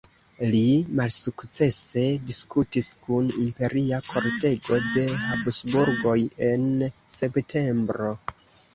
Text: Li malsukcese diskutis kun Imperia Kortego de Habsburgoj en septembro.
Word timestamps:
Li 0.53 0.61
malsukcese 0.99 2.05
diskutis 2.31 2.89
kun 3.05 3.29
Imperia 3.45 4.01
Kortego 4.09 4.81
de 4.89 5.07
Habsburgoj 5.29 6.19
en 6.53 6.69
septembro. 7.23 8.15